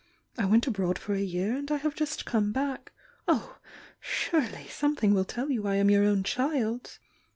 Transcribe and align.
I 0.35 0.45
went 0.45 0.65
abroad 0.65 0.97
for 0.97 1.13
a 1.13 1.19
year 1.21 1.55
and 1.55 1.69
I 1.69 1.77
have 1.77 1.93
just 1.93 2.25
come 2.25 2.51
back. 2.51 2.91
Oh, 3.27 3.59
surely 3.99 4.67
something 4.67 5.13
will 5.13 5.25
tell 5.25 5.51
you 5.51 5.67
I 5.67 5.75
am 5.75 5.91
your 5.91 6.05
own 6.05 6.23
ch 6.23 6.37
d! 6.37 6.79